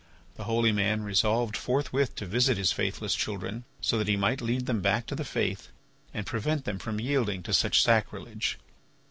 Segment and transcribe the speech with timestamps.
[0.33, 4.65] The holy man resolved forthwith to visit his faithless children, so that he might lead
[4.65, 5.69] them back to the faith
[6.11, 8.57] and prevent them from yielding to such sacrilege.